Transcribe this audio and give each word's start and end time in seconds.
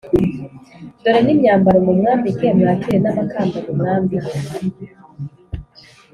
dore 1.01 1.19
n’imyambaro 1.23 1.77
mumwambike, 1.85 2.45
mwakire 2.57 2.97
n’amakamba 3.01 3.57
mumwambike.’ 3.65 4.37